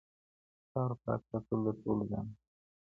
[0.69, 2.33] ښار پاک ساتل د ټولو دنده ده.